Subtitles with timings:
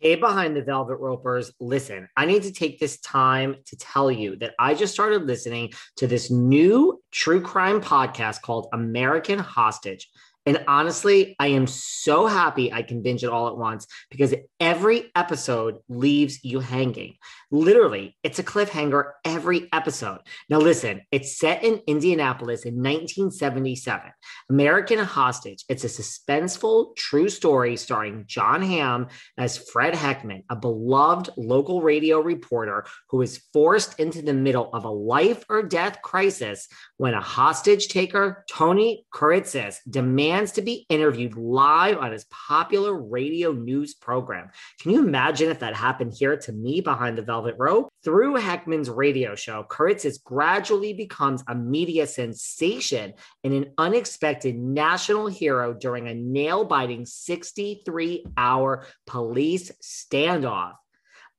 [0.00, 4.36] Hey, behind the Velvet Ropers, listen, I need to take this time to tell you
[4.36, 10.08] that I just started listening to this new true crime podcast called American Hostage.
[10.48, 15.10] And honestly, I am so happy I can binge it all at once because every
[15.14, 17.16] episode leaves you hanging.
[17.50, 20.20] Literally, it's a cliffhanger every episode.
[20.48, 24.10] Now, listen, it's set in Indianapolis in 1977.
[24.48, 25.66] American Hostage.
[25.68, 32.20] It's a suspenseful, true story starring Jon Hamm as Fred Heckman, a beloved local radio
[32.20, 37.20] reporter who is forced into the middle of a life or death crisis when a
[37.20, 43.94] hostage taker, Tony Kiritsis, demands demands to be interviewed live on his popular radio news
[43.94, 44.48] program.
[44.80, 47.88] Can you imagine if that happened here to me behind the velvet rope?
[48.04, 55.74] Through Heckman's radio show, Kiritsis gradually becomes a media sensation and an unexpected national hero
[55.74, 60.74] during a nail biting 63 hour police standoff.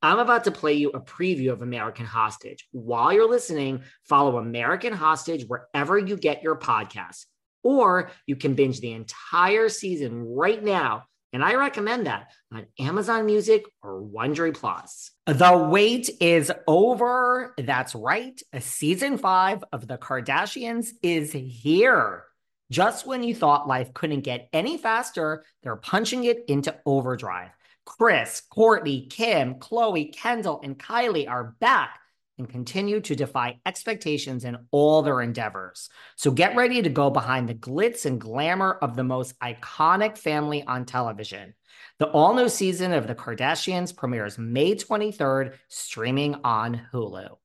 [0.02, 2.68] I'm about to play you a preview of American Hostage.
[2.72, 7.26] While you're listening, follow American Hostage wherever you get your podcasts
[7.64, 11.06] or you can binge the entire season right now.
[11.32, 15.12] And I recommend that on Amazon Music or Wondery Plus.
[15.28, 17.54] The wait is over.
[17.58, 18.40] That's right.
[18.60, 22.24] Season five of The Kardashians is here.
[22.72, 27.52] Just when you thought life couldn't get any faster, they're punching it into overdrive.
[27.86, 32.00] Kris, Kourtney, Kim, Khloé, Kendall, and Kylie are back
[32.40, 35.90] and continue to defy expectations in all their endeavors.
[36.16, 40.64] So get ready to go behind the glitz and glamour of the most iconic family
[40.64, 41.54] on television.
[42.00, 47.38] The all new season of The Kardashians premieres May 23rd, streaming on Hulu.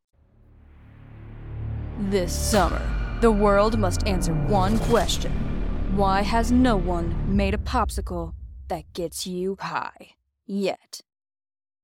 [1.99, 2.83] This summer,
[3.21, 5.33] the world must answer one question
[5.97, 8.33] Why has no one made a popsicle
[8.69, 10.15] that gets you high
[10.47, 11.01] yet?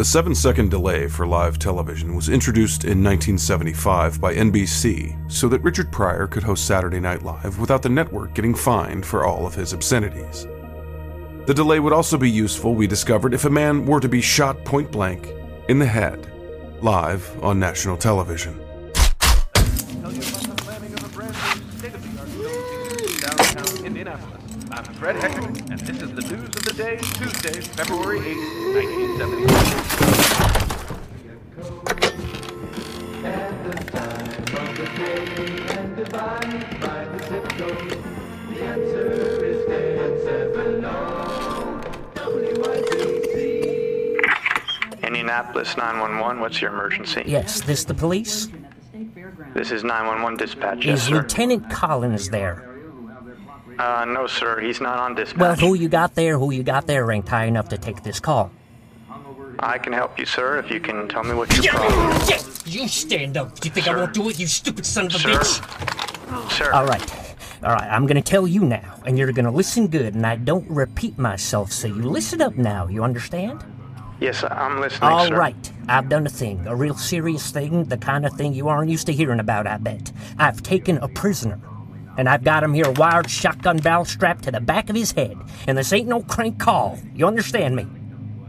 [0.00, 5.60] The seven second delay for live television was introduced in 1975 by NBC so that
[5.60, 9.54] Richard Pryor could host Saturday Night Live without the network getting fined for all of
[9.54, 10.46] his obscenities.
[11.44, 14.64] The delay would also be useful, we discovered, if a man were to be shot
[14.64, 15.34] point blank
[15.68, 16.32] in the head,
[16.82, 18.58] live on national television.
[19.92, 20.80] I'm Fred
[21.84, 22.24] Heckman, and
[23.44, 24.39] this is the news of the
[24.70, 25.70] day, Fred February 8, 1971.
[25.72, 28.20] At the news of the day Tuesday, February
[36.80, 37.90] by the zip code,
[38.48, 41.80] the answer is dead seven oh.
[42.14, 43.34] WIBC.
[45.02, 47.22] Indianapolis 911, what's your emergency?
[47.26, 48.48] Yes, this the police?
[49.52, 51.16] This is 911 dispatch, yes, Is sir.
[51.16, 52.69] Lieutenant Collins there?
[53.80, 55.38] Uh, no, sir, he's not on dispatch.
[55.40, 58.20] Well, who you got there, who you got there ain't high enough to take this
[58.20, 58.50] call.
[59.58, 62.62] I can help you, sir, if you can tell me what your problem is.
[62.66, 63.58] You stand up.
[63.58, 65.30] Do you think I won't do it, you stupid son of a Sir.
[65.30, 66.50] bitch?
[66.52, 67.02] Sir, All right.
[67.62, 70.68] All right, I'm gonna tell you now, and you're gonna listen good, and I don't
[70.70, 73.64] repeat myself, so you listen up now, you understand?
[74.18, 75.36] yes, I'm listening, All sir.
[75.36, 78.90] right, I've done a thing, a real serious thing, the kind of thing you aren't
[78.90, 80.10] used to hearing about, I bet.
[80.38, 81.58] I've taken a prisoner,
[82.16, 85.36] and I've got him here wired shotgun barrel strapped to the back of his head,
[85.66, 86.98] and this ain't no crank call.
[87.14, 87.86] You understand me?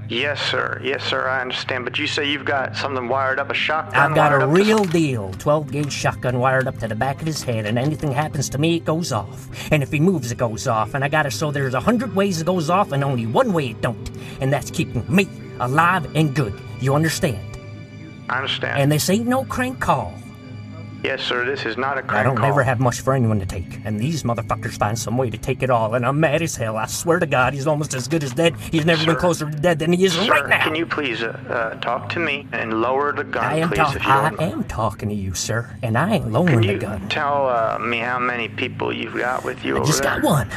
[0.09, 0.81] Yes, sir.
[0.83, 1.25] Yes, sir.
[1.25, 1.85] I understand.
[1.85, 4.47] But you say you've got something wired up, a shotgun I've got a up to-
[4.47, 8.11] real deal 12 gauge shotgun wired up to the back of his head, and anything
[8.11, 9.47] happens to me, it goes off.
[9.71, 10.95] And if he moves, it goes off.
[10.95, 13.53] And I got it so there's a hundred ways it goes off, and only one
[13.53, 14.11] way it don't.
[14.41, 15.29] And that's keeping me
[15.61, 16.59] alive and good.
[16.81, 17.39] You understand?
[18.27, 18.81] I understand.
[18.81, 20.13] And this ain't no crank call.
[21.03, 21.45] Yes, sir.
[21.45, 22.47] This is not a crank I don't call.
[22.47, 25.61] never have much for anyone to take, and these motherfuckers find some way to take
[25.63, 26.77] it all, and I'm mad as hell.
[26.77, 28.55] I swear to God, he's almost as good as dead.
[28.71, 30.63] He's never been closer to dead than he is Sir, right now.
[30.63, 33.77] can you please uh, uh, talk to me and lower the gun, I am, please,
[33.77, 34.41] talk- if you I mind?
[34.41, 37.07] am talking to you, sir, and I ain't lowering the gun.
[37.09, 40.19] tell uh, me how many people you've got with you I over just there?
[40.21, 40.49] got one.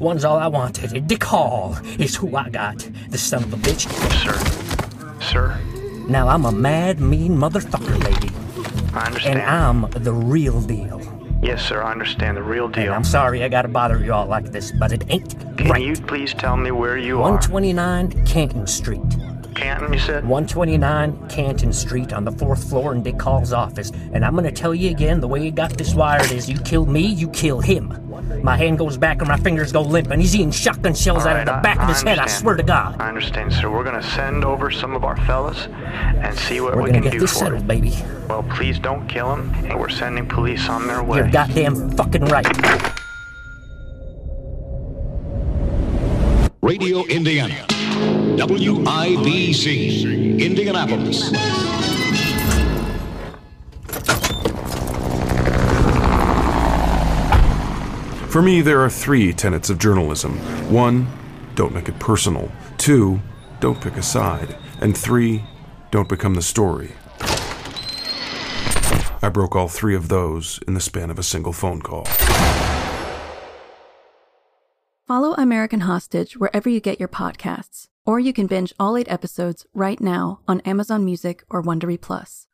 [0.00, 1.06] One's all I wanted.
[1.06, 2.78] Dick Hall is who I got.
[3.08, 3.86] The son of a bitch.
[4.22, 5.20] Sir.
[5.20, 5.58] Sir,
[6.08, 8.28] Now I'm a mad, mean motherfucker, lady,
[8.96, 9.38] I understand.
[9.40, 11.00] and I'm the real deal.
[11.42, 11.82] yes, sir.
[11.82, 12.92] I understand the real And deal.
[12.92, 15.82] I'm sorry I gotta bother you all like this, but it ain't Can right.
[15.82, 17.22] you please tell me where you are?
[17.32, 19.00] 129 Canton Street.
[19.54, 20.22] Canton, you said?
[20.26, 23.90] 129 Canton Street on the fourth floor in Dick Hall's office.
[24.12, 26.84] And I'm gonna tell you again, the way you got this wired is you kill
[26.84, 27.90] me, you kill him.
[28.42, 31.28] My hand goes back and my fingers go limp, and he's eating shotgun shells All
[31.32, 33.00] out of the I- back of I his head, I swear to God.
[33.00, 33.70] I understand, sir.
[33.70, 37.02] We're going to send over some of our fellas and see what We're we gonna
[37.02, 37.66] can get do this for settled, it.
[37.68, 37.92] baby.
[38.28, 39.50] Well, please don't kill him.
[39.66, 41.18] And we're sending police on their way.
[41.18, 42.46] You're goddamn fucking right.
[46.62, 47.64] Radio Indiana.
[48.36, 50.40] WIBC.
[50.40, 51.30] Indianapolis.
[58.36, 60.36] For me, there are three tenets of journalism.
[60.70, 61.06] One,
[61.54, 62.52] don't make it personal.
[62.76, 63.18] Two,
[63.60, 64.58] don't pick a side.
[64.82, 65.42] And three,
[65.90, 66.92] don't become the story.
[69.22, 72.04] I broke all three of those in the span of a single phone call.
[75.06, 79.64] Follow American Hostage wherever you get your podcasts, or you can binge all eight episodes
[79.72, 82.48] right now on Amazon Music or Wondery Plus.